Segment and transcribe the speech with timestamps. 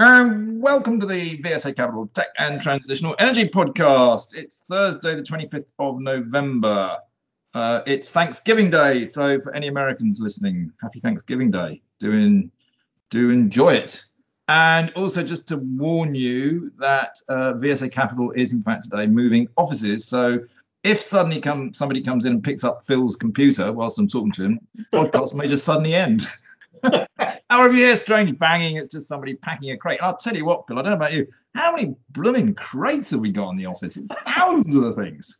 [0.00, 4.36] And welcome to the VSA Capital Tech and Transitional Energy Podcast.
[4.36, 6.98] It's Thursday, the 25th of November.
[7.54, 11.80] Uh, it's Thanksgiving Day, so for any Americans listening, happy Thanksgiving Day.
[12.00, 12.50] Do,
[13.10, 14.02] do enjoy it.
[14.48, 19.46] And also, just to warn you that uh, VSA Capital is, in fact, today moving
[19.56, 20.08] offices.
[20.08, 20.40] So
[20.82, 24.42] if suddenly come, somebody comes in and picks up Phil's computer whilst I'm talking to
[24.42, 26.26] him, the podcast may just suddenly end.
[27.50, 30.00] However, you hear strange banging, it's just somebody packing a crate.
[30.02, 31.26] I'll tell you what, Phil, I don't know about you.
[31.54, 33.96] How many blooming crates have we got in the office?
[33.96, 35.38] It's thousands of the things.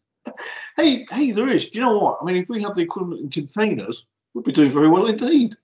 [0.77, 1.69] Hey, hey, there is.
[1.69, 2.19] Do you know what?
[2.21, 5.55] I mean, if we have the equivalent in containers, we'd be doing very well indeed.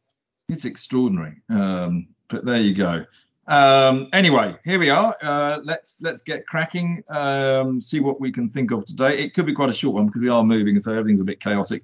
[0.49, 1.43] It's extraordinary.
[1.49, 3.05] Um, but there you go.
[3.47, 5.17] Um, anyway, here we are.
[5.21, 7.03] Uh, let's let's get cracking.
[7.09, 9.19] Um, see what we can think of today.
[9.19, 11.41] It could be quite a short one because we are moving, so everything's a bit
[11.41, 11.83] chaotic.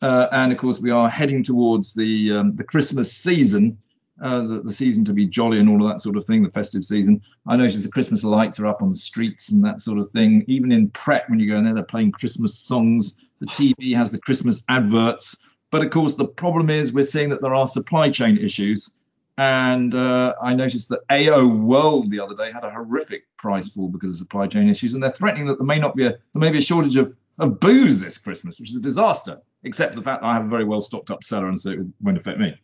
[0.00, 3.78] Uh, and of course, we are heading towards the um, the Christmas season,
[4.20, 6.50] uh, the, the, season to be jolly and all of that sort of thing, the
[6.50, 7.20] festive season.
[7.46, 10.44] I noticed the Christmas lights are up on the streets and that sort of thing.
[10.48, 13.22] Even in Pret, when you go in there, they're playing Christmas songs.
[13.40, 15.44] The TV has the Christmas adverts.
[15.70, 18.92] But of course, the problem is we're seeing that there are supply chain issues.
[19.36, 23.88] And uh, I noticed that AO World the other day had a horrific price fall
[23.88, 26.40] because of supply chain issues, and they're threatening that there may not be a there
[26.40, 30.00] may be a shortage of of booze this Christmas, which is a disaster, except for
[30.00, 32.18] the fact that I have a very well stocked up cellar and so it won't
[32.18, 32.58] affect me.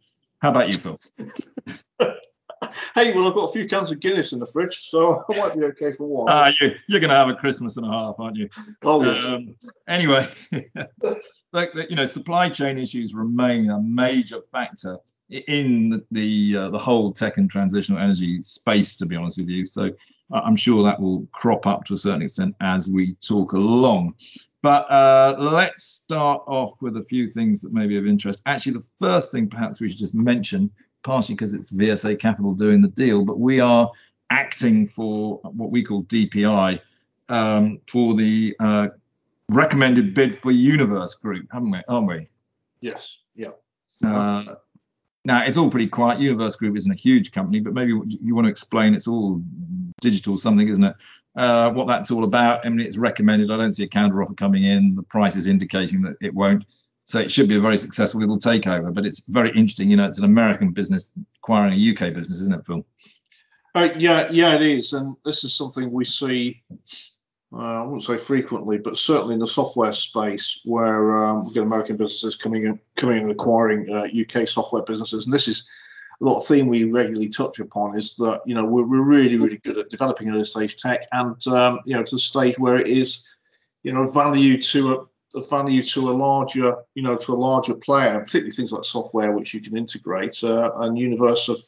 [0.45, 1.01] How about you, Phil?
[2.95, 5.59] hey, well, I've got a few cans of Guinness in the fridge, so I might
[5.59, 6.31] be okay for one.
[6.31, 8.51] Uh, you, you're going to have a Christmas and a half, aren't you?
[8.83, 9.03] Oh.
[9.03, 9.57] Um,
[9.89, 10.29] anyway,
[11.55, 14.99] like, you know, supply chain issues remain a major factor
[15.31, 19.49] in the the, uh, the whole tech and transitional energy space, to be honest with
[19.49, 19.65] you.
[19.65, 19.93] So
[20.31, 24.17] I'm sure that will crop up to a certain extent as we talk along.
[24.65, 28.41] But uh, let's start off with a few things that may be of interest.
[28.47, 30.71] Actually, the first thing perhaps we should just mention,
[31.03, 33.93] partially because it's VSA Capital doing the deal, but we are
[34.31, 36.81] acting for what we call DPI
[37.29, 38.89] um, for the uh,
[39.51, 41.83] recommended bid for Universe Group, haven't we?
[41.87, 42.29] Aren't we?
[42.81, 43.19] Yes.
[43.35, 43.49] Yeah.
[44.03, 44.55] Uh,
[45.27, 46.21] now it's all pretty quiet.
[46.21, 48.95] Universe Group isn't a huge company, but maybe you want to explain.
[48.95, 49.43] It's all
[50.01, 50.97] digital something, isn't it?
[51.37, 52.65] Uh, what that's all about.
[52.65, 53.51] I mean, it's recommended.
[53.51, 54.95] I don't see a counter offer coming in.
[54.95, 56.65] The price is indicating that it won't.
[57.05, 58.93] So it should be a very successful little takeover.
[58.95, 59.91] But it's very interesting.
[59.91, 61.11] You know, it's an American business
[61.43, 62.87] acquiring a UK business, isn't it, Phil?
[63.75, 64.93] Uh, yeah, yeah, it is.
[64.93, 66.63] And this is something we see.
[67.53, 71.63] Uh, I wouldn't say frequently, but certainly in the software space, where um, we get
[71.63, 75.69] American businesses coming in, coming and acquiring UK uh, software businesses, and this is
[76.21, 79.79] of theme we regularly touch upon is that you know we're, we're really really good
[79.79, 83.27] at developing early stage tech and um, you know to the stage where it is
[83.83, 87.75] you know value to a, a, value to a larger you know to a larger
[87.75, 91.59] player particularly things like software which you can integrate uh, and universe of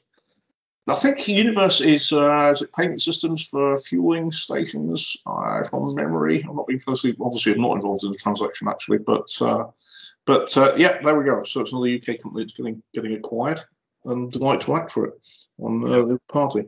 [0.89, 6.45] I think Universe is uh, is it payment systems for fueling stations uh, from memory.
[6.49, 9.65] I'm not being closely, obviously, I'm not involved in the transaction actually, but uh,
[10.27, 11.43] but uh, yeah, there we go.
[11.43, 13.63] So it's another UK company that's getting getting acquired
[14.07, 15.15] and like to act for it
[15.59, 16.67] on uh, the party.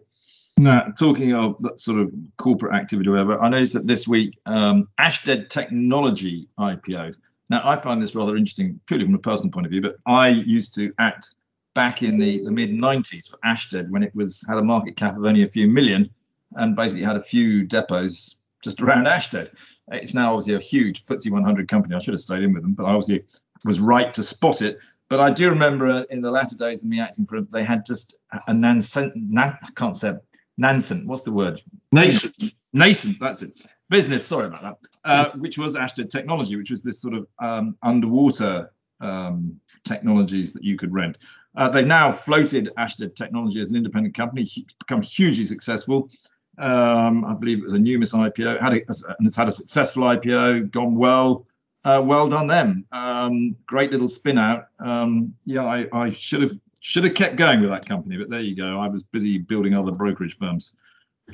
[0.58, 4.38] Now, talking of that sort of corporate activity or whatever, I noticed that this week
[4.46, 7.14] um, Ashtead Technology IPO.
[7.48, 10.28] Now, I find this rather interesting, purely from a personal point of view, but I
[10.28, 11.30] used to act
[11.74, 15.16] back in the, the mid 90s for Ashtead when it was had a market cap
[15.16, 16.10] of only a few million
[16.56, 19.50] and basically had a few depots just around Ashtead.
[19.92, 21.94] It's now obviously a huge FTSE 100 company.
[21.94, 23.24] I should have stayed in with them, but I obviously
[23.64, 24.78] was right to spot it
[25.08, 27.86] but I do remember in the latter days of me acting for them, they had
[27.86, 30.14] just a Nansen, na, I can't say
[30.58, 31.62] Nansen, what's the word?
[31.92, 32.54] Nascent.
[32.72, 33.50] Nascent, that's it.
[33.88, 37.76] Business, sorry about that, uh, which was Ashtead Technology, which was this sort of um,
[37.82, 38.70] underwater
[39.00, 41.16] um, technologies that you could rent.
[41.56, 46.10] Uh, they've now floated Ashtead Technology as an independent company, it's become hugely successful.
[46.58, 48.80] Um, I believe it was a Numis IPO, had a,
[49.18, 51.46] and it's had a successful IPO, gone well
[51.84, 52.84] uh, well done them.
[52.92, 54.68] Um, great little spin out.
[54.78, 58.40] Um, yeah, I, I should have should have kept going with that company, but there
[58.40, 58.78] you go.
[58.78, 60.74] I was busy building other brokerage firms.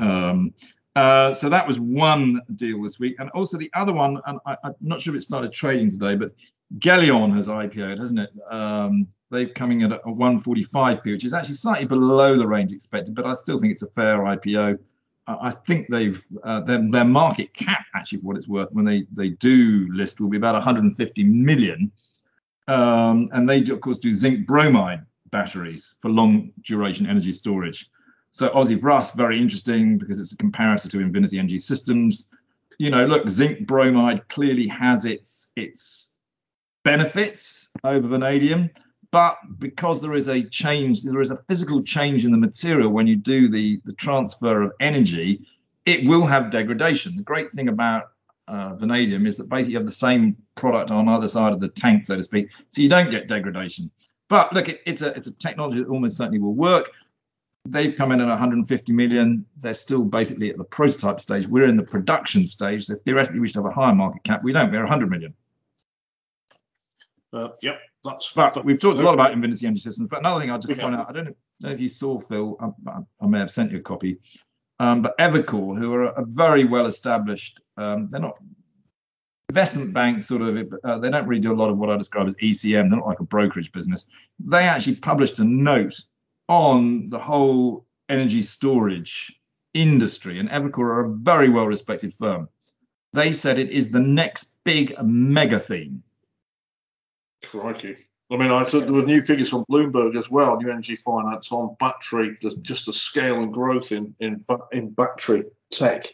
[0.01, 0.55] Um,
[0.97, 4.21] uh, so that was one deal this week, and also the other one.
[4.27, 6.33] And I, am not sure if it started trading today, but
[6.79, 8.31] Gelion has IPO'd, hasn't it?
[8.51, 13.27] Um, they're coming at a 145p, which is actually slightly below the range expected, but
[13.27, 14.79] I still think it's a fair IPO.
[15.27, 19.07] I think they've uh, their, their market cap actually for what it's worth when they
[19.15, 21.91] they do list will be about 150 million,
[22.69, 27.91] um, and they do, of course do zinc bromide batteries for long duration energy storage.
[28.31, 32.31] So obviously for us very interesting because it's a comparator to Invinity Energy Systems.
[32.79, 36.19] You know, look, zinc bromide clearly has its its
[36.85, 38.71] benefits over vanadium,
[39.15, 43.07] but because there is a change, there is a physical change in the material when
[43.07, 45.47] you do the, the transfer of energy,
[45.87, 47.15] it will have degradation.
[47.15, 48.11] The great thing about
[48.49, 51.69] uh, vanadium is that basically you have the same product on either side of the
[51.69, 53.89] tank, so to speak, so you don't get degradation.
[54.29, 56.91] But look, it, it's a it's a technology that almost certainly will work.
[57.67, 59.47] They've come in at 150 million.
[59.61, 61.47] They're still basically at the prototype stage.
[61.47, 62.87] We're in the production stage.
[62.87, 64.43] So theoretically, we should have a higher market cap.
[64.43, 64.73] We don't.
[64.73, 65.35] We're 100 million.
[67.35, 68.33] Uh, yep, that's.
[68.33, 70.09] But we've talked a lot about Invinity Energy Systems.
[70.09, 72.19] But another thing I'll just point out, I don't know, don't know if you saw
[72.19, 72.57] Phil.
[72.61, 74.19] I, I, may have sent you a copy.
[74.79, 78.37] Um, but Evercore, who are a very well established, um, they're not
[79.49, 82.27] investment bank sort of uh, they don't really do a lot of what I describe
[82.27, 82.91] as ECM.
[82.91, 84.07] They're not like a brokerage business.
[84.39, 85.95] They actually published a note
[86.49, 89.41] on the whole energy storage
[89.73, 92.49] industry, and Evercore are a very well respected firm.
[93.13, 96.03] They said it is the next big mega theme.
[97.45, 97.97] Crikey.
[98.31, 101.53] I mean, I thought there were new figures from Bloomberg as well, new energy finance
[101.53, 104.43] on battery, just the scale and growth in in,
[104.73, 106.07] in battery tech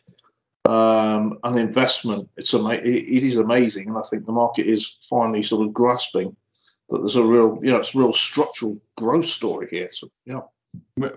[0.65, 2.29] um, and investment.
[2.37, 5.73] It's ama- it, it is amazing, and I think the market is finally sort of
[5.73, 6.37] grasping
[6.89, 9.89] that there's a real, you know, it's a real structural growth story here.
[9.93, 10.41] So yeah,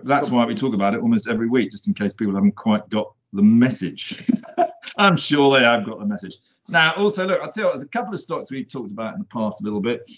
[0.02, 2.88] that's why we talk about it almost every week, just in case people haven't quite
[2.88, 4.28] got the message.
[4.98, 6.36] I'm sure they have got the message.
[6.68, 9.14] Now, also, look, I'll tell you, what, there's a couple of stocks we've talked about
[9.14, 10.10] in the past a little bit,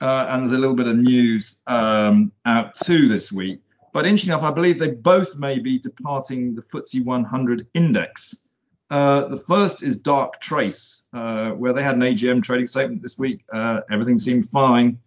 [0.00, 3.60] uh, and there's a little bit of news um, out too this week.
[3.92, 8.48] But interesting enough, I believe they both may be departing the FTSE 100 index.
[8.90, 13.44] Uh, the first is Darktrace, uh, where they had an AGM trading statement this week.
[13.52, 14.98] Uh, everything seemed fine,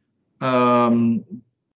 [0.41, 1.23] um,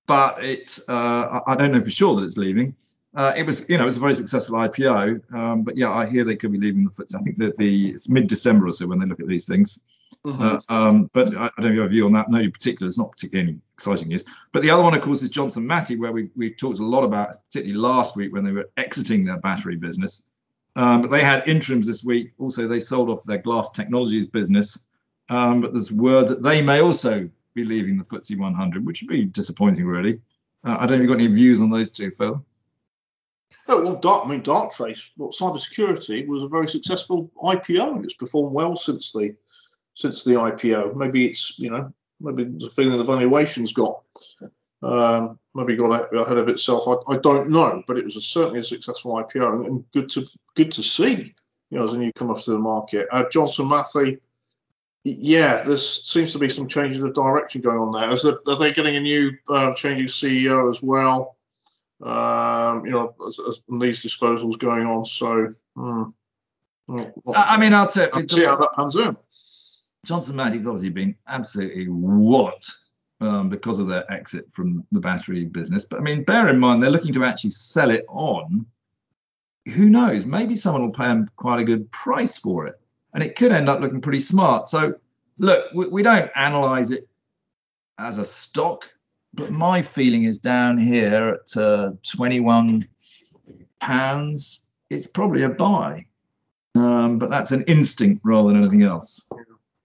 [0.07, 2.75] but it uh, I don't know for sure that it's leaving.
[3.13, 6.05] Uh, it was, you know, it was a very successful IPO, um, but yeah, I
[6.05, 7.15] hear they could be leaving the FTSE.
[7.15, 9.81] I think that the it's mid-December or so when they look at these things.
[10.25, 10.73] Mm-hmm.
[10.73, 12.29] Um, but I, I, don't have a view on that.
[12.29, 14.23] No, in particular, it's not particularly exciting news.
[14.53, 17.03] But the other one, of course, is Johnson Matthey, where we we talked a lot
[17.03, 20.23] about, particularly last week when they were exiting their battery business.
[20.75, 22.31] Um, but they had interims this week.
[22.37, 24.85] Also, they sold off their glass technologies business.
[25.29, 29.09] Um, but there's word that they may also be leaving the FTSE 100, which would
[29.09, 30.21] be disappointing, really.
[30.63, 32.45] Uh, I don't know if you've got any views on those two, Phil.
[33.67, 38.13] Oh, well, Dark, I mean, Darktrace, well, cybersecurity was a very successful IPO and it's
[38.13, 39.35] performed well since the
[39.93, 40.95] since the IPO.
[40.95, 44.03] Maybe it's you know maybe the feeling the valuation's got
[44.83, 46.87] um, maybe got ahead of itself.
[46.87, 50.25] I, I don't know, but it was a, certainly a successful IPO and, good to
[50.55, 51.35] good to see.
[51.69, 54.19] You know, as a newcomer to the market, uh, Johnson Matthey.
[55.03, 58.11] Yeah, there seems to be some changes of direction going on there.
[58.11, 61.37] Is there, are they getting a new uh, changing CEO as well?
[62.03, 65.05] Um, you know, as, as these disposals going on.
[65.05, 66.03] So, hmm.
[66.87, 69.23] well, I mean, I'll, see how that pans out.
[70.05, 72.73] Johnson Matthey's obviously been absolutely walloped
[73.21, 75.85] um, because of their exit from the battery business.
[75.85, 78.65] But I mean, bear in mind they're looking to actually sell it on.
[79.67, 80.25] Who knows?
[80.25, 82.79] Maybe someone will pay them quite a good price for it,
[83.13, 84.67] and it could end up looking pretty smart.
[84.67, 84.95] So,
[85.37, 87.07] look, we, we don't analyze it
[87.99, 88.89] as a stock,
[89.33, 92.87] but my feeling is down here at uh, 21
[93.79, 94.67] pounds.
[94.89, 96.05] It's probably a buy,
[96.75, 99.27] um, but that's an instinct rather than anything else.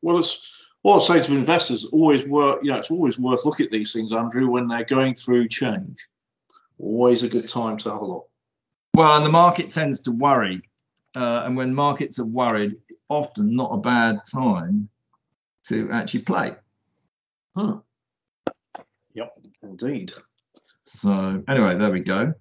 [0.02, 3.66] Well, it's what I say to investors, always worth, you know, it's always worth looking
[3.66, 6.09] at these things, Andrew, when they're going through change.
[6.78, 8.28] Always a good time to have a look.
[8.94, 10.62] Well, and the market tends to worry.
[11.14, 12.76] Uh, and when markets are worried,
[13.09, 14.88] often not a bad time
[15.68, 16.54] to actually play.
[17.56, 17.78] Huh.
[19.16, 19.32] Yep,
[19.62, 20.12] indeed.
[20.85, 22.35] So anyway, there we go.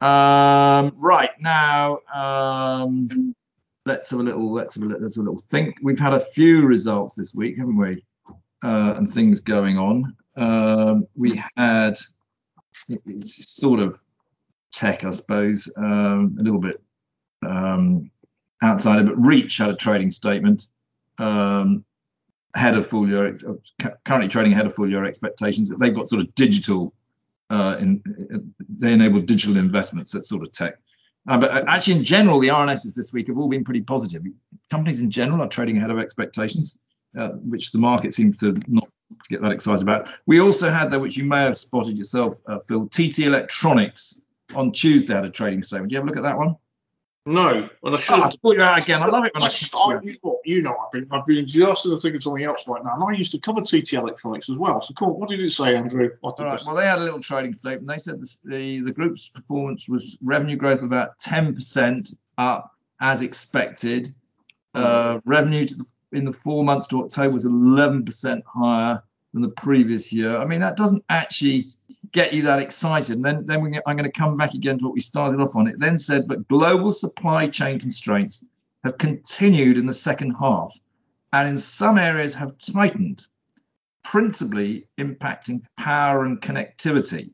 [0.00, 3.34] Um, right now, um,
[3.86, 5.02] let's have a little let's have a, little.
[5.02, 5.76] let's have a little think.
[5.82, 8.04] We've had a few results this week, haven't we?
[8.64, 10.16] Uh, and things going on.
[10.36, 11.96] Um, we had
[12.88, 14.00] it's sort of
[14.72, 16.82] tech, I suppose, um, a little bit
[17.46, 18.10] um,
[18.62, 20.66] outside of, but Reach had a trading statement
[21.18, 21.84] um,
[22.56, 23.38] ahead of full year,
[24.04, 25.68] currently trading ahead of full year expectations.
[25.68, 26.94] That they've got sort of digital,
[27.50, 28.02] uh, in,
[28.78, 30.10] they enable digital investments.
[30.12, 30.78] That sort of tech.
[31.28, 34.22] Uh, but uh, actually, in general, the RNSs this week have all been pretty positive.
[34.70, 36.78] Companies in general are trading ahead of expectations,
[37.18, 38.88] uh, which the market seems to not
[39.28, 40.08] get that excited about.
[40.26, 44.20] We also had there, which you may have spotted yourself, uh, Phil, TT Electronics
[44.54, 45.90] on Tuesday had a trading statement.
[45.90, 46.56] Do you have a look at that one?
[47.28, 48.38] No, well, I should.
[48.44, 49.02] Oh, you out again.
[49.02, 49.46] I love it when I.
[49.48, 52.68] I you, you know, I've been, I've been just in the thick of something else
[52.68, 54.78] right now, and I used to cover TT Electronics as well.
[54.80, 55.18] So, cool.
[55.18, 56.10] What did it say, Andrew?
[56.22, 56.60] All right.
[56.64, 57.88] Well, they had a little trading statement.
[57.88, 63.22] They said the the group's performance was revenue growth of about ten percent up as
[63.22, 64.14] expected.
[64.72, 69.02] Uh, revenue the, in the four months to October was eleven percent higher
[69.32, 70.36] than the previous year.
[70.36, 71.74] I mean, that doesn't actually
[72.12, 73.16] get you that excited.
[73.16, 75.56] And then, then we, I'm going to come back again to what we started off
[75.56, 75.66] on.
[75.66, 78.44] It then said, but global supply chain constraints
[78.84, 80.72] have continued in the second half
[81.32, 83.26] and in some areas have tightened,
[84.04, 87.30] principally impacting power and connectivity.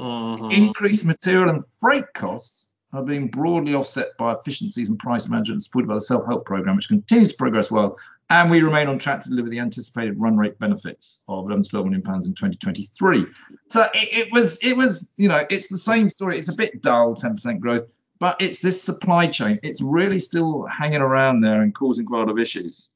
[0.00, 0.52] Mhm.
[0.52, 5.88] Increased material and freight costs are being broadly offset by efficiencies and price management supported
[5.88, 7.98] by the self-help program, which continues to progress well.
[8.30, 11.70] And we remain on track to deliver the anticipated run rate benefits of 11 to
[11.70, 13.26] 12 million pounds in 2023.
[13.68, 16.38] So it, it was, it was, you know, it's the same story.
[16.38, 17.88] It's a bit dull, 10% growth,
[18.20, 19.58] but it's this supply chain.
[19.64, 22.88] It's really still hanging around there and causing quite a lot of issues.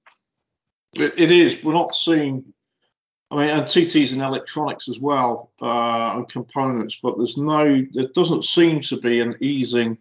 [0.94, 1.64] It, it is.
[1.64, 2.44] We're not seeing.
[3.30, 7.82] I mean, and TTs and electronics as well, uh, and components, but there's no.
[7.90, 9.98] There doesn't seem to be an easing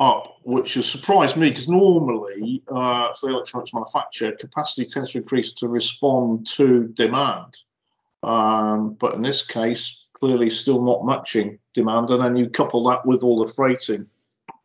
[0.00, 5.18] up, which has surprised me because normally, uh, for the electronics manufacturer, capacity tends to
[5.18, 7.54] increase to respond to demand.
[8.22, 13.04] Um, but in this case, clearly still not matching demand, and then you couple that
[13.04, 14.06] with all the freighting,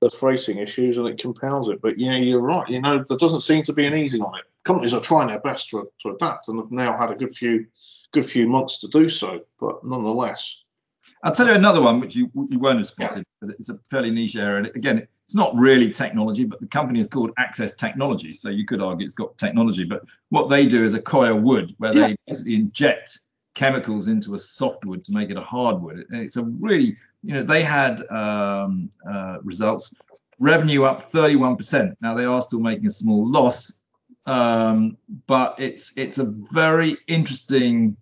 [0.02, 1.82] the freighting issues, and it compounds it.
[1.82, 2.68] But yeah, you're right.
[2.70, 4.46] You know, there doesn't seem to be an easing on it.
[4.64, 7.68] Companies are trying their best to, to adapt, and have now had a good few,
[8.12, 9.42] good few months to do so.
[9.60, 10.64] But nonetheless,
[11.24, 14.12] I'll tell you another one which you you won't have spotted because it's a fairly
[14.12, 14.58] niche area.
[14.58, 18.32] And again, it's not really technology, but the company is called Accsys Technology.
[18.32, 21.96] So you could argue it's got technology, but what they do is Accoya wood where
[21.96, 22.08] Yeah.
[22.08, 23.20] they basically inject
[23.56, 26.06] chemicals into a softwood to make it a hardwood.
[26.12, 29.96] It's a really, you know, they had um, uh, results,
[30.38, 31.96] revenue up 31%.
[32.02, 33.80] Now they are still making a small loss,
[34.28, 37.98] um, but it's it's a very interesting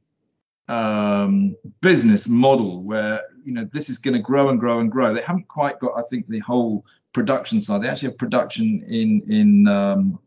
[0.68, 5.14] um, business model where you know this is going to grow and grow and grow.
[5.14, 7.82] They haven't quite got, I think, the whole production side.
[7.82, 10.20] They actually have production in in um,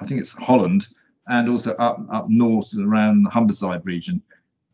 [0.00, 0.86] I think it's Holland
[1.26, 4.22] and also up up north around the Humberside region.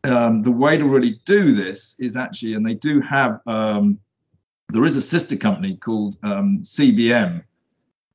[0.03, 3.39] Um, the way to really do this is actually, and they do have.
[3.47, 3.99] Um,
[4.69, 7.43] there is a sister company called um, CBM,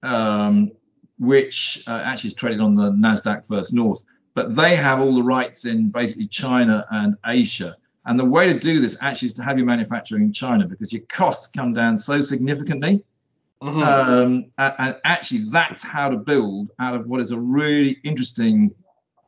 [0.02, 0.72] um,
[1.18, 4.02] which uh, actually is traded on the Nasdaq First North
[4.34, 7.76] but they have all the rights in basically China and Asia.
[8.06, 10.92] And the way to do this actually is to have your manufacturing in China because
[10.92, 13.02] your costs come down so significantly.
[13.62, 13.82] Mhm.
[13.82, 18.74] Um, and, and actually, that's how to build out of what is a really interesting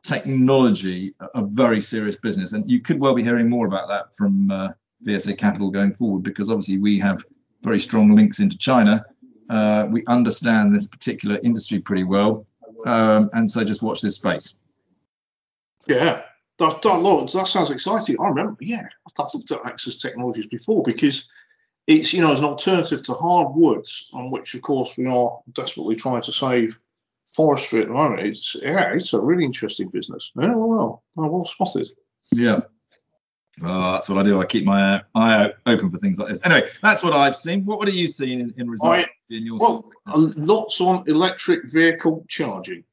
[0.03, 2.53] technology, a, a very serious business.
[2.53, 4.69] And you could well be hearing more about that from uh,
[5.05, 7.23] VSA Capital going forward because obviously we have
[7.61, 9.05] very strong links into China.
[9.49, 12.47] Uh, we understand this particular industry pretty well.
[12.85, 14.55] Um, and so just watch this space.
[15.87, 16.21] Yeah,
[16.59, 18.17] that, that, that sounds exciting.
[18.19, 18.87] I remember, yeah,
[19.19, 21.27] I've looked at Accsys Technologies before because
[21.87, 25.95] it's, you know, as an alternative to hardwoods, on which, of course, we are desperately
[25.95, 26.79] trying to save
[27.25, 28.21] forestry at the moment.
[28.21, 30.31] It's, yeah, it's a really interesting business.
[30.35, 31.89] Yeah, well, well, oh, well spotted.
[32.31, 32.59] Yeah.
[33.61, 34.41] Well, that's what I do.
[34.41, 36.43] I keep my eye out open for things like this.
[36.43, 37.65] Anyway, that's what I've seen.
[37.65, 39.59] What, what are you seeing in, in results in your?
[39.59, 42.83] Well, uh, lots on electric vehicle charging.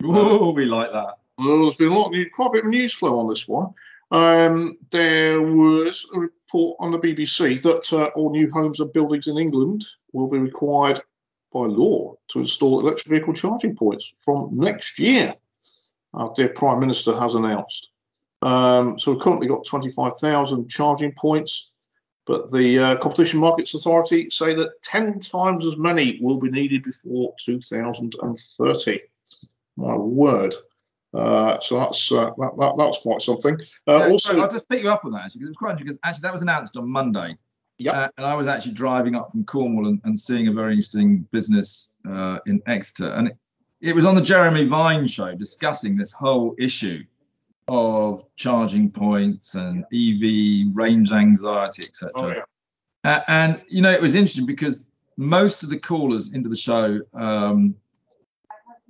[0.00, 1.18] Whoa, we like that.
[1.38, 3.74] Well, there's been a lot, quite a bit of news flow on this one.
[4.10, 9.26] Um, there was a report on the BBC that uh, all new homes and buildings
[9.26, 11.00] in England will be required
[11.52, 15.34] by law to install electric vehicle charging points from next year.
[16.14, 17.90] Our dear Prime Minister has announced.
[18.42, 21.70] Um, so we've currently got 25,000 charging points,
[22.26, 26.82] but the uh, Competition Markets Authority say that 10 times as many will be needed
[26.84, 29.00] before 2030.
[29.76, 30.54] My word.
[31.14, 33.58] Uh, so that's uh, that, that, that's quite something.
[33.88, 35.70] Uh, Yeah, also, I'll just pick you up on that actually because it was quite
[35.72, 35.86] interesting.
[35.86, 37.36] Because actually, that was announced on Monday.
[37.78, 37.92] Yeah.
[37.92, 41.28] Uh, and I was actually driving up from Cornwall and, and seeing a very interesting
[41.30, 43.36] business uh, in Exeter, and it,
[43.80, 47.04] it was on the Jeremy Vine show discussing this whole issue
[47.68, 52.10] of charging points and EV range anxiety, etc.
[52.14, 52.28] oh,
[53.04, 53.22] yeah.
[53.28, 57.76] And you know, it was interesting because most of the callers into the show um,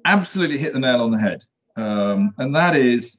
[0.05, 1.45] absolutely hit the nail on the head,
[1.77, 3.19] um, and that is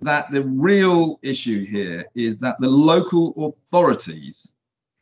[0.00, 4.54] that the real issue here is that the local authorities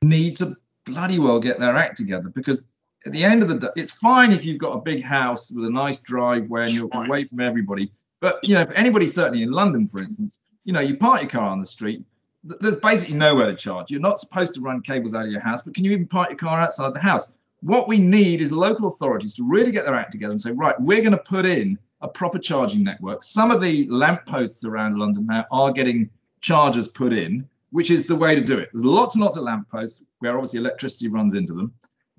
[0.02, 2.68] need to bloody well get their act together because
[3.04, 5.64] at the end of the day, it's fine if you've got a big house with
[5.64, 7.90] a nice driveway and you're away from everybody.
[8.20, 11.30] But you know, for anybody certainly in London, for instance, you know, you park your
[11.30, 12.02] car on the street.
[12.48, 13.90] th- There's basically nowhere to charge.
[13.90, 16.30] You're not supposed to run cables out of your house, but can you even park
[16.30, 17.36] your car outside the house?
[17.60, 20.78] What we need is local authorities to really get their act together and say, right,
[20.80, 23.22] we're going to put in a proper charging network.
[23.22, 26.10] Some of the lampposts around London now are getting
[26.40, 28.70] chargers put in, which is the way to do it.
[28.72, 31.72] There's lots and lots of lampposts where obviously electricity runs into them.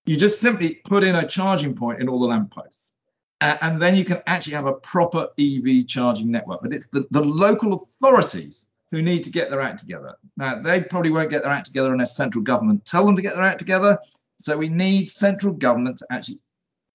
[0.05, 2.93] You just simply put in a charging point in all the lampposts.
[3.41, 6.62] and then you can actually have a proper EV charging network.
[6.62, 10.15] But it's the, the local authorities who need to get their act together.
[10.38, 13.36] Now, they probably won't get their act together unless central government tell them to get
[13.36, 14.00] their act together.
[14.39, 16.39] So we need central government to actually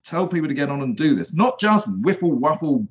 [0.05, 2.87] tell people to get on and do this, not just whiffle waffle,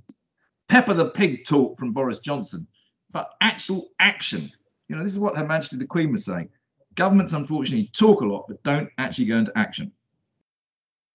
[0.68, 2.68] Peppa the pig talk from Boris Johnson,
[3.12, 4.52] but actual action.
[4.88, 6.50] You know, this is what Her Majesty the Queen was saying.
[6.96, 9.92] Governments, unfortunately, talk a lot, but don't actually go into action.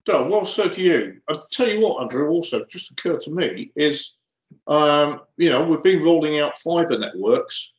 [0.07, 1.21] So, well said to you.
[1.29, 4.17] I'll tell you what, Andrew, also just occurred to me is,
[4.67, 7.73] um, you know, we've been rolling out fibre networks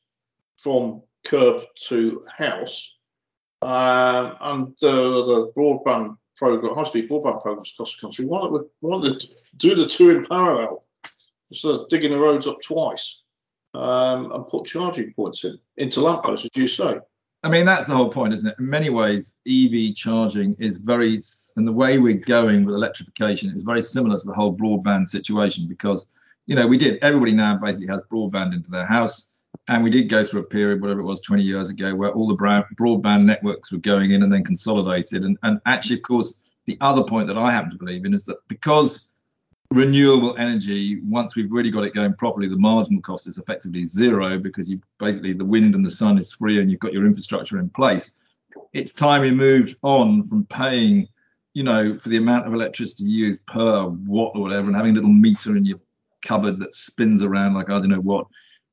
[0.58, 2.94] from curb to house.
[3.62, 8.53] Um, and uh, the broadband program, high speed broadband programs across the country, why don't
[8.53, 9.25] we, why don't
[9.58, 10.86] do the two in parallel
[11.50, 13.24] instead of digging the roads up twice
[13.74, 17.00] um, and put charging points in into lampposts, as you say?
[17.44, 18.56] I mean, that's the whole point, isn't it?
[18.60, 21.20] In many ways, EV charging is very,
[21.56, 25.67] and the way we're going with electrification is very similar to the whole broadband situation
[25.67, 26.08] because,
[26.48, 29.37] you know, we did, everybody now basically has broadband into their house
[29.68, 32.28] and we did go through a period, whatever it was, 20 years ago, where all
[32.28, 35.26] the broadband networks were going in and then consolidated.
[35.26, 38.24] And, and actually, of course, the other point that I happen to believe in is
[38.26, 39.10] that because
[39.72, 44.38] renewable energy, once we've really got it going properly, the marginal cost is effectively zero
[44.40, 47.60] because you basically the wind and the sun is free and you've got your infrastructure
[47.60, 48.12] in place.
[48.74, 51.08] It's time we moved on from paying,
[51.54, 54.96] you know, for the amount of electricity used per watt or whatever, and having a
[54.96, 55.80] little meter in your
[56.22, 58.28] cupboard that spins around like I don't know what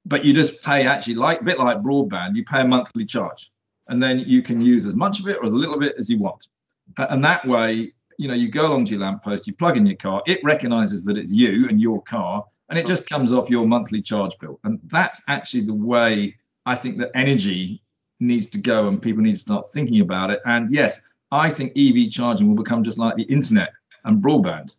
[0.07, 3.51] but you just pay actually like a bit like broadband you pay a monthly charge
[3.89, 6.19] and then you can use as much of it or as little bit as you
[6.19, 6.49] want.
[6.97, 9.97] And that way you know you go along to your lamppost you plug in your
[9.97, 13.67] car it recognizes that it's you and your car and it just comes off your
[13.67, 14.61] monthly charge bill.
[14.65, 17.83] And that's actually the way i think that energy
[18.21, 20.41] needs to go and people need to start thinking about it.
[20.45, 23.73] And yes i think ev charging will become just like the internet
[24.05, 24.77] and broadband.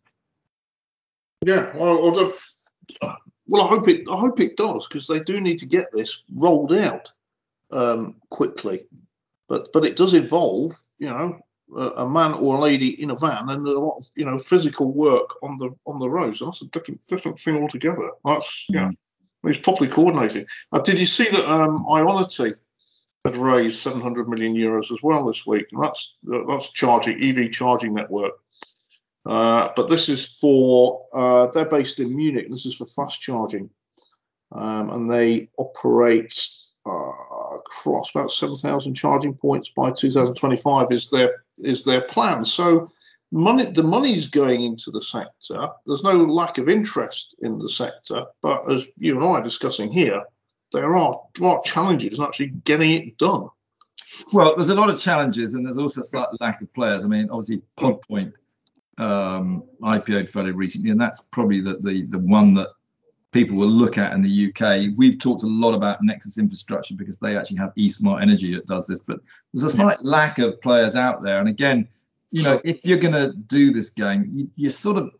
[1.45, 2.31] Yeah well, well,
[3.53, 4.07] I hope it.
[4.11, 7.11] I hope it does because they do need to get this rolled out
[7.71, 8.85] um, quickly.
[9.47, 11.39] But but it does involve, you know,
[11.75, 14.37] a, a, man or a lady in a van and a lot of you know
[14.37, 16.39] physical work on the on the roads.
[16.39, 18.11] That's a different different thing altogether.
[18.23, 18.91] That's yeah,
[19.43, 20.47] it's properly coordinated.
[20.71, 22.55] Uh, did you see that um, Ionity
[23.23, 25.67] had raised 700 million euros as well this week?
[25.71, 28.33] And that's that's charging EV charging network.
[29.25, 32.47] Uh, but this is for, uh, they're based in Munich.
[32.49, 33.69] This is for fast charging.
[34.51, 36.47] Um, and they operate
[36.85, 42.45] uh, across about 7,000 charging points by 2025 is their is their plan.
[42.45, 42.87] So
[43.31, 45.69] money, the money's going into the sector.
[45.85, 49.91] There's no lack of interest in the sector, but as you and I are discussing
[49.91, 50.23] here,
[50.71, 53.49] there are, are challenges actually getting it done.
[54.31, 57.03] Well, there's a lot of challenges, and there's also a slight lack of players.
[57.03, 58.33] I mean, obviously, Pod Point
[58.97, 62.69] um, IPO'd fairly recently, and that's probably the, the the one that
[63.35, 64.95] people will look at in the UK.
[64.95, 68.87] We've talked a lot about Nexus infrastructure because they actually have eSmart Energy that does
[68.87, 69.19] this, but
[69.53, 71.39] there's a slight lack of players out there.
[71.39, 71.89] And again,
[72.31, 75.11] you know, if you're going to do this game, you, you're sort of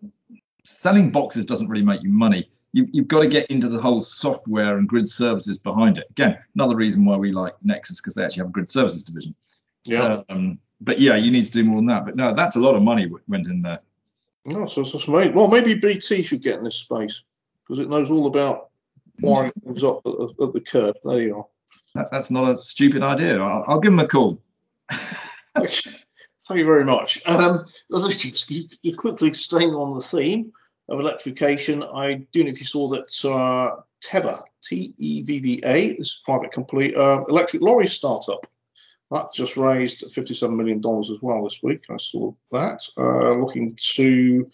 [0.63, 2.49] selling boxes doesn't really make you money.
[2.71, 6.07] You, have got to get into the whole software and grid services behind it.
[6.11, 9.35] Again, another reason why we like Nexus because they actually have a grid services division.
[9.85, 10.23] Yeah.
[10.29, 12.05] Um, but yeah, you need to do more than that.
[12.05, 13.79] But no, that's a lot of money went in there.
[14.45, 17.23] No, so, so, so well, maybe BT should get in this space
[17.63, 18.69] because it knows all about
[19.21, 20.95] wiring things up at, at, the curb.
[21.03, 21.45] There you are.
[21.95, 23.39] That, that's not a stupid idea.
[23.39, 24.39] I'll, I'll give him a call.
[25.57, 27.25] Thank you very much.
[27.25, 28.51] Um, just
[28.97, 30.53] quickly staying on the theme
[30.87, 35.61] of electrification, I do know if you saw that uh, Tevva, T E V V
[35.63, 38.45] A, this private company, uh, electric lorry startup,
[39.15, 41.85] that just raised $57 million as well this week.
[41.89, 42.81] I saw that.
[42.97, 44.51] Uh, looking to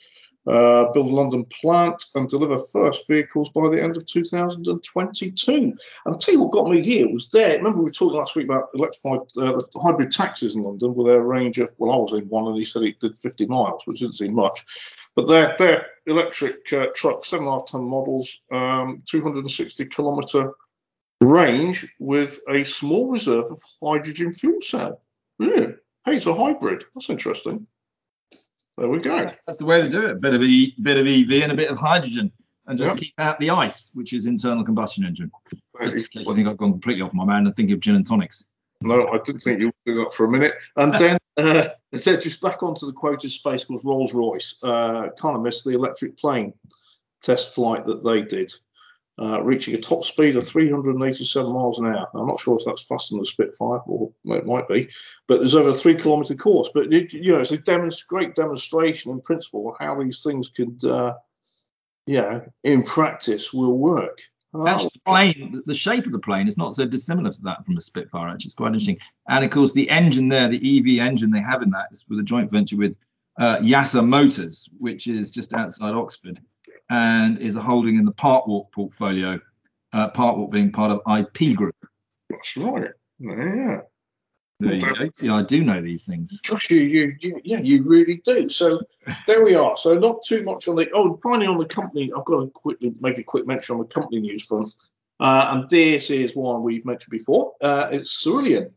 [0.48, 5.52] uh, build a London plant and deliver first vehicles by the end of 2022.
[5.52, 7.58] And I'll tell you what got me here was there.
[7.58, 11.22] Remember, we were talking last week about electrified uh, hybrid taxis in London with their
[11.22, 14.00] range of, well, I was in one and he said it did 50 miles, which
[14.00, 14.66] didn't seem much.
[15.16, 20.54] But they're, they're electric uh, trucks, seven and a half ton models, um, 260 kilometre
[21.22, 25.02] range with a small reserve of hydrogen fuel cell.
[25.40, 25.68] Yeah.
[26.04, 26.84] Hey, it's a hybrid.
[26.94, 27.68] That's interesting.
[28.78, 29.32] There we go.
[29.46, 30.12] That's the way to do it.
[30.12, 32.32] A bit of e, bit of EV and a bit of hydrogen,
[32.66, 32.98] and just yep.
[32.98, 35.32] keep out the ICE, which is internal combustion engine.
[35.82, 38.08] Just in I think I've gone completely off my man and think of gin and
[38.08, 38.46] tonics.
[38.82, 40.56] No, I didn't think you would do that for a minute.
[40.76, 45.36] And then uh, they're just back onto the quoted space because Rolls Royce uh, kind
[45.36, 46.54] of missed the electric plane
[47.22, 48.52] test flight that they did
[49.20, 52.08] uh, reaching a top speed of 387 miles an hour.
[52.14, 54.90] I'm not sure if that's faster than the Spitfire, or it might be,
[55.28, 56.72] but there's over a three kilometre course.
[56.74, 60.50] But it, you know, it's a demonst- great demonstration in principle of how these things
[60.50, 61.16] could uh,
[62.06, 64.20] yeah, in practice will work.
[64.54, 64.68] Oh.
[64.68, 67.78] Actually, the plane, the shape of the plane is not so dissimilar to that from
[67.78, 68.28] a Spitfire.
[68.28, 69.00] Actually, it's quite interesting.
[69.28, 72.20] And of course, the engine there, the EV engine they have in that, is with
[72.20, 72.98] a joint venture with
[73.40, 76.42] uh, YASA Motors, which is just outside Oxford,
[76.92, 79.40] and is a holding in the Parkwalk portfolio.
[79.94, 81.76] Uh, Parkwalk being part of IP Group.
[82.30, 82.92] That's right.
[83.18, 83.82] Yeah.
[84.60, 85.10] There you go.
[85.14, 86.40] See, I do know these things.
[86.42, 88.48] Gosh, you, you, you, yeah, you really do.
[88.50, 88.82] So
[89.26, 89.76] there we are.
[89.76, 90.92] So not too much on the.
[90.94, 93.88] Oh, finally on the company, I've got to quickly make a quick mention on the
[93.88, 94.70] company news front.
[95.20, 97.54] Uh, and this is one we've mentioned before.
[97.62, 98.72] Uh, it's Cerillion.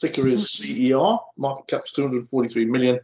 [0.00, 1.18] Ticker is CER.
[1.36, 3.00] Market cap's 243 million,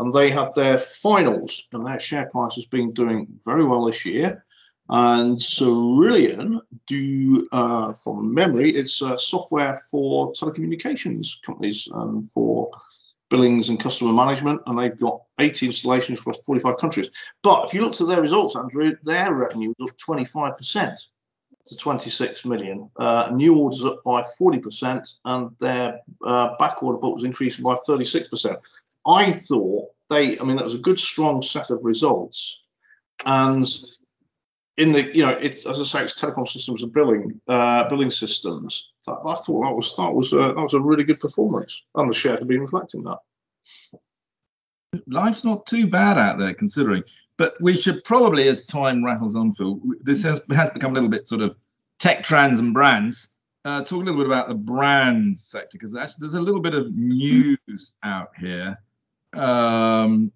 [0.00, 4.04] and they had their finals, and their share price has been doing very well this
[4.06, 4.44] year.
[4.88, 11.88] And Cerillion do, uh, from memory, it's uh, software for telecommunications companies
[12.34, 12.70] for
[13.28, 17.10] billings and customer management, and they've got 80 installations across 45 countries.
[17.42, 20.96] But if you look at their results, Andrew, their revenue was up 25%
[21.66, 22.90] to 26 million.
[22.96, 27.74] Uh, new orders up by 40%, and their uh, back order book was increasing by
[27.74, 28.56] 36%.
[29.06, 32.64] I thought they, I mean, that was a good, strong set of results.
[33.24, 33.64] And
[34.80, 38.10] in the you know it's as I say it's telecom systems and billing uh, billing
[38.10, 38.90] systems.
[39.06, 42.14] I thought that was that was a, that was a really good performance, and the
[42.14, 43.18] share had been reflecting that.
[45.06, 47.04] Life's not too bad out there considering,
[47.36, 51.10] but we should probably, as time rattles on, Phil, this has has become a little
[51.10, 51.56] bit sort of
[51.98, 53.28] tech trends and brands.
[53.66, 56.94] Uh, talk a little bit about the brand sector because there's a little bit of
[56.94, 58.78] news out here
[59.32, 60.32] um,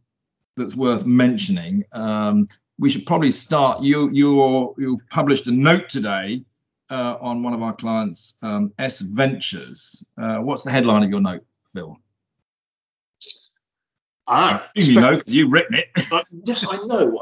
[0.57, 1.85] that's worth mentioning.
[1.93, 2.47] Um,
[2.79, 3.83] we should probably start.
[3.83, 6.45] You you you published a note today
[6.91, 10.05] uh, on one of our clients, um, S Ventures.
[10.19, 11.97] Uh, what's the headline of your note, Phil?
[14.27, 15.89] Ah, you know, you've written it.
[16.11, 17.19] uh, yes, I know.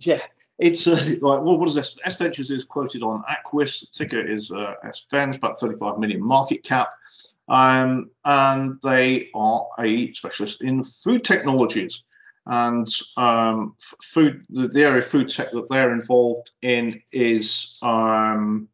[0.00, 0.20] yeah,
[0.58, 1.98] it's uh, like well, what is this?
[2.04, 3.90] S Ventures is quoted on Aquis.
[3.92, 6.90] Ticker is uh, S Vens, about 35 million market cap.
[7.48, 12.02] Um, and they are a specialist in food technologies
[12.46, 18.68] and um, food the, the, area of food tech that they're involved in is um,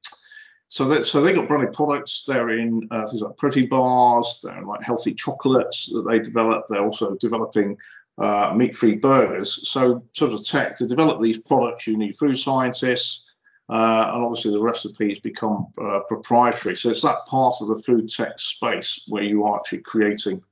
[0.68, 2.24] so that so they got branded products.
[2.26, 4.40] They're in uh, things like protein bars.
[4.42, 6.66] They're in like healthy chocolates that they develop.
[6.68, 7.78] They're also developing
[8.20, 9.68] uh, meat-free burgers.
[9.68, 13.24] So sort of tech to develop these products, you need food scientists.
[13.68, 16.74] Uh, and obviously the recipes become uh, proprietary.
[16.74, 20.42] So it's that part of the food tech space where you are actually creating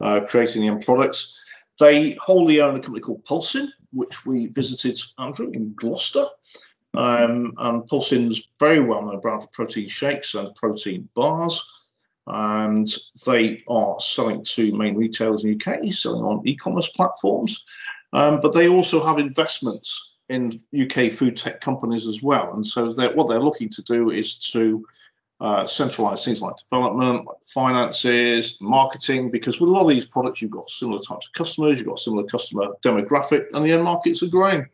[0.00, 1.46] uh, creating the end products.
[1.80, 6.26] They wholly own a company called Pulsin, which we visited, Andrew, in Gloucester.
[6.94, 11.64] Um, and Pulsin's very well known brand for protein shakes and protein bars.
[12.28, 12.88] And
[13.26, 17.64] they are selling to main retailers in the UK, selling on e commerce platforms.
[18.12, 22.52] Um, but they also have investments in UK food tech companies as well.
[22.54, 24.86] And so they're, what they're looking to do is to
[25.40, 30.50] uh, centralize things like development, finances, marketing, because with a lot of these products, you've
[30.50, 34.28] got similar types of customers, you've got similar customer demographic, and the end markets are
[34.28, 34.66] growing,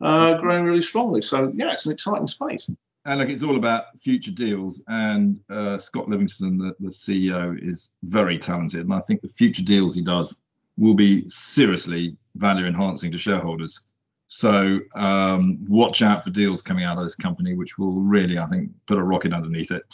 [0.00, 1.22] uh, growing really strongly.
[1.22, 2.70] So yeah, it's an exciting space.
[3.08, 4.82] And look, it's all about future deals.
[4.86, 9.62] And uh, Scott Livingston, the, the CEO, is very talented, and I think the future
[9.62, 10.36] deals he does
[10.76, 13.80] will be seriously value enhancing to shareholders.
[14.28, 18.44] So um, watch out for deals coming out of this company, which will really, I
[18.44, 19.84] think, put a rocket underneath it.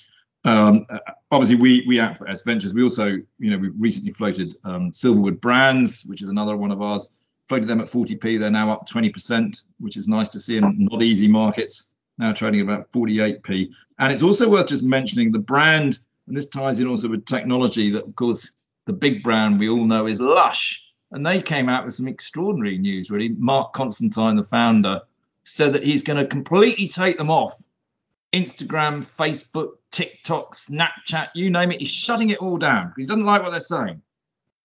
[0.45, 0.85] Um,
[1.31, 2.75] obviously, we we act for S Ventures.
[2.75, 6.83] We also, you know, we recently floated um, Silverwood Brands, which is another one of
[6.83, 7.11] ours.
[7.49, 8.41] Floated them at 40p.
[8.41, 11.93] They're now up 20%, which is nice to see in not easy markets.
[12.19, 13.71] Now trading about 48p.
[13.99, 17.91] And it's also worth just mentioning the brand, and this ties in also with technology.
[17.91, 18.51] That of course,
[18.87, 22.77] the big brand we all know is Lush and they came out with some extraordinary
[22.77, 23.29] news, really.
[23.31, 25.01] Mark Constantine, the founder,
[25.45, 27.63] said that he's going to completely take them off
[28.33, 31.79] Instagram, Facebook, TikTok, Snapchat, you name it.
[31.79, 34.03] He's shutting it all down because he doesn't like what they're saying.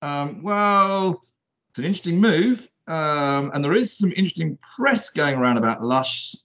[0.01, 1.21] Um, well,
[1.69, 2.67] it's an interesting move.
[2.87, 6.35] Um, and there is some interesting press going around about Lush,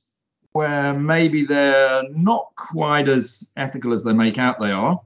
[0.55, 5.01] where maybe they're not quite as ethical as they make out they are.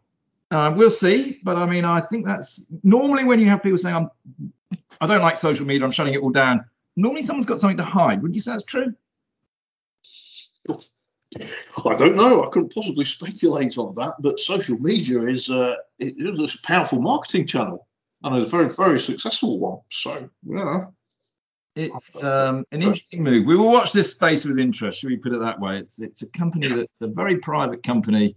[0.51, 3.97] Uh, we'll see, but I mean, I think that's normally when you have people saying,
[3.97, 4.11] "I'm
[5.01, 5.85] I don't like social media.
[5.85, 6.65] I'm shutting it all down.
[6.97, 8.23] Normally, someone's got something to hide.
[8.23, 8.95] Wouldn't you say that's true?
[10.69, 12.45] I don't know.
[12.45, 14.15] I couldn't possibly speculate on that.
[14.21, 17.87] But social media is uh, it is a powerful marketing channel
[18.23, 19.81] and it's a very very successful one.
[19.91, 20.87] So yeah.
[21.79, 23.47] It's um, an interesting move.
[23.47, 25.01] We will watch this space with interest.
[25.01, 25.79] Should we put it that way?
[25.79, 28.35] It's it's a company that's a very private company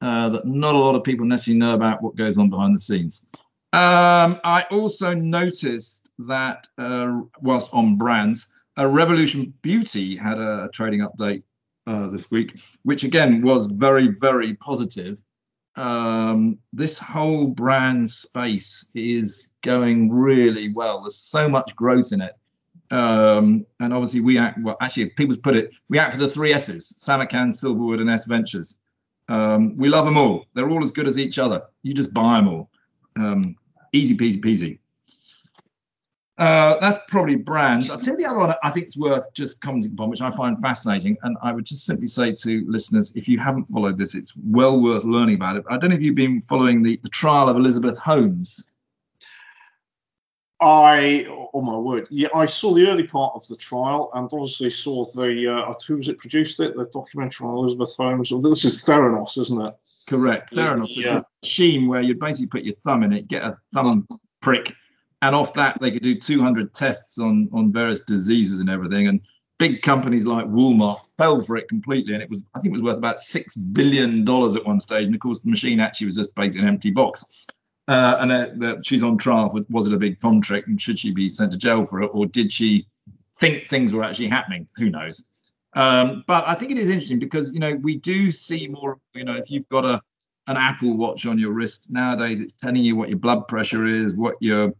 [0.00, 2.78] uh, that not a lot of people necessarily know about what goes on behind the
[2.78, 3.26] scenes.
[3.72, 8.46] Um, I also noticed that uh, whilst on brands,
[8.78, 11.42] uh, Revolution Beauty had a, trading update
[11.86, 15.20] uh, this week, which again was very, very positive.
[15.74, 21.02] Um, this whole brand space is going really well.
[21.02, 22.32] There's so much growth in it.
[22.90, 26.52] Um, and obviously, we act, well, actually, people put it, we act for the three
[26.52, 28.78] S's Samarkand, Silverwood, and S Ventures.
[29.28, 30.46] Um, we love them all.
[30.54, 31.62] They're all as good as each other.
[31.82, 32.70] You just buy them all.
[33.16, 33.56] Um,
[33.92, 34.78] easy peasy peasy.
[36.38, 37.90] Uh, that's probably brands.
[37.90, 40.30] I'll tell you the other one I think it's worth just commenting upon, which I
[40.30, 41.16] find fascinating.
[41.22, 44.78] And I would just simply say to listeners, if you haven't followed this, it's well
[44.78, 45.64] worth learning about it.
[45.70, 48.70] I don't know if you've been following the, the trial of Elizabeth Holmes.
[50.60, 54.68] I, oh my word, yeah, I saw the early part of the trial and obviously
[54.68, 58.28] saw the, uh, who was it produced it, the documentary on Elizabeth Holmes.
[58.42, 59.74] This is Theranos, isn't it?
[60.06, 60.94] Correct, Theranos.
[60.94, 61.16] Yeah.
[61.16, 64.06] It's a machine where you basically put your thumb in it, get a thumb
[64.42, 64.74] prick,
[65.22, 69.08] and off that they could do 200 tests on on various diseases and everything.
[69.08, 69.22] And
[69.58, 72.82] big companies like Walmart fell for it completely, and it was I think it was
[72.82, 75.06] worth about six billion dollars at one stage.
[75.06, 77.24] And of course, the machine actually was just basically an empty box.
[77.88, 79.50] Uh, and that she's on trial.
[79.52, 82.02] With, was it a big con trick, and should she be sent to jail for
[82.02, 82.88] it, or did she
[83.38, 84.66] think things were actually happening?
[84.76, 85.22] Who knows?
[85.74, 88.98] Um, but I think it is interesting because you know we do see more.
[89.14, 90.02] You know, if you've got a
[90.48, 94.14] an Apple Watch on your wrist nowadays, it's telling you what your blood pressure is,
[94.14, 94.72] what your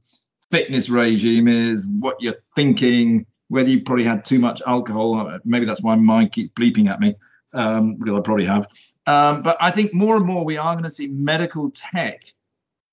[0.51, 5.39] fitness regime is, what you're thinking, whether you probably had too much alcohol.
[5.45, 7.15] Maybe that's why mine keeps bleeping at me
[7.53, 8.69] um, because I probably have.
[9.07, 12.21] Um, but I think more and more we are going to see medical tech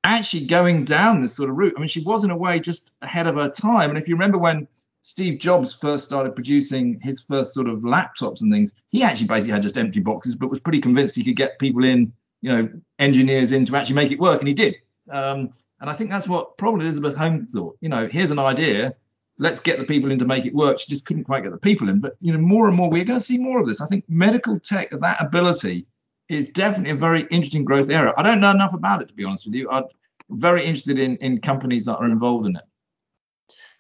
[0.04, 1.74] actually going down this sort of route.
[1.76, 3.90] I mean, she was in a way just ahead of her time.
[3.90, 4.68] And if you remember when
[5.02, 9.54] Steve Jobs first started producing his first sort of laptops and things, he actually basically
[9.54, 12.12] had just empty boxes, but was pretty convinced he could get people in,
[12.42, 14.76] you know, engineers in to actually make it work, and he did.
[15.10, 17.78] Um, and I think that's what probably Elizabeth Holmes thought.
[17.82, 18.96] You know, here's an idea.
[19.38, 20.80] Let's get the people in to make it work.
[20.80, 22.00] She just couldn't quite get the people in.
[22.00, 23.82] But you know, more and more we're going to see more of this.
[23.82, 25.86] I think medical tech, that ability
[26.34, 28.14] is definitely a very interesting growth area.
[28.18, 29.70] I don't know enough about it to be honest with you.
[29.70, 29.86] I'm
[30.30, 32.64] very interested in in companies that are involved in it.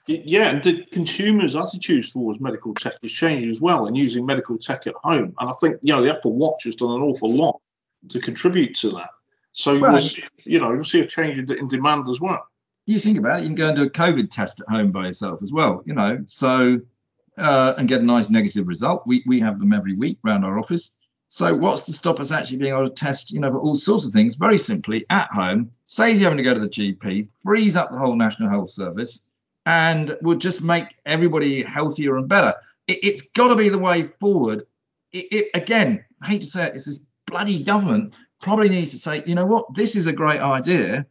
[0.06, 4.58] Yeah, and the consumers' attitudes towards medical tech is changing as well, and using medical
[4.58, 5.34] tech at home.
[5.40, 7.62] And I think you know the Apple Watch has done an awful lot
[8.10, 9.10] to contribute to that.
[9.54, 10.02] So right.
[10.02, 12.46] see, you know you'll see a change in, in demand as well.
[12.86, 15.06] You think about it, you can go and do a COVID test at home by
[15.06, 15.84] yourself as well.
[15.86, 16.82] You know, so
[17.38, 19.04] uh, and get a nice negative result.
[19.08, 20.92] We we have them every week around our office.
[21.34, 24.14] So what's to stop us actually being able to test, you know, all sorts of
[24.14, 27.90] things very simply at home, saves you having to go to the GP, frees up
[27.90, 29.26] the whole National Health Service,
[29.66, 32.54] and would just make everybody healthier and better.
[32.86, 34.68] It, has got to be the way forward.
[35.12, 39.00] It, it, again, I hate to say it, it's this bloody government probably needs to
[39.00, 41.08] say, you know what, this is a great idea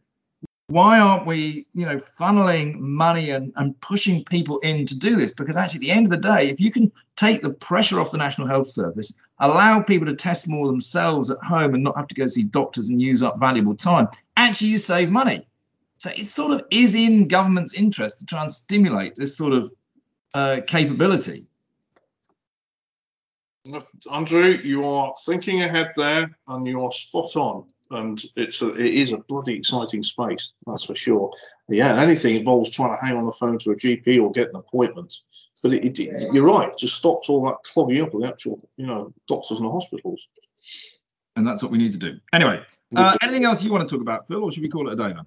[0.67, 5.33] why aren't we, you know, funneling money and, and pushing people in to do this?
[5.33, 8.11] Because actually, at the end of the day, if you can take the pressure off
[8.11, 12.07] the National Health Service, allow people to test more themselves at home and not have
[12.07, 15.45] to go see doctors and use up valuable time, actually you save money.
[15.97, 19.71] So it sort of is in government's interest to try and stimulate this sort of
[20.33, 21.45] uh, capability.
[24.11, 28.93] Andrew, you are thinking ahead there, and you are spot on and it's a, it
[28.93, 31.31] is a bloody exciting space, that's for sure.
[31.69, 34.55] Yeah, anything involves trying to hang on the phone to a GP or get an
[34.55, 35.15] appointment.
[35.61, 38.85] But it, it, you're right, just stops all that clogging up with the actual, you
[38.85, 40.27] know, doctors and the hospitals.
[41.35, 42.19] And that's what we need to do.
[42.33, 42.61] Anyway,
[42.95, 44.95] uh, anything else you want to talk about, Phil, or should we call it a
[44.95, 45.25] day then?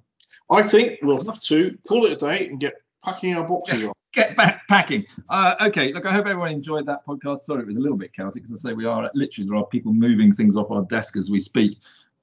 [0.51, 3.93] I think we'll have to call it a day and get packing our boxes on.
[4.17, 5.07] Get back packing.
[5.29, 7.43] Uh, okay, look, I hope everyone enjoyed that podcast.
[7.43, 9.67] Sorry, it was a little bit chaotic because I say we are literally there are
[9.67, 11.79] people moving things off our desk as we speak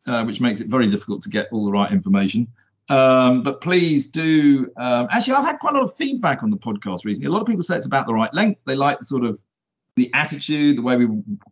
[0.08, 2.48] uh, which makes it very difficult to get all the right information.
[2.90, 4.70] Um, but please do.
[4.78, 7.28] Um, actually, I've had quite a lot of feedback on the podcast recently.
[7.28, 8.60] A lot of people say it's about the right length.
[8.66, 9.40] They like the sort of
[9.96, 11.06] the attitude, the way we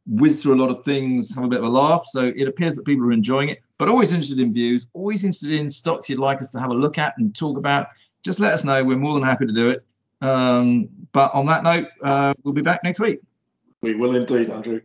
[0.06, 2.04] whiz through a lot of things, have a bit of a laugh.
[2.10, 3.62] So it appears that people are enjoying it.
[3.78, 6.76] But always interested in views, always interested in stocks you'd like us to have a
[6.76, 7.88] look at and talk about.
[8.24, 8.84] Just let us know.
[8.84, 9.86] We're more than happy to do it.
[10.22, 13.20] Um, but on that note, uh, we'll be back next week.
[13.82, 14.82] We will indeed, Andrew.